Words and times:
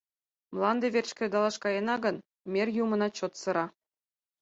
Мланде 0.53 0.87
верч 0.95 1.11
кредалаш 1.17 1.55
каена 1.63 1.95
гын, 2.05 2.15
мер 2.53 2.67
юмына 2.83 3.07
чот 3.17 3.33
сыра. 3.41 3.65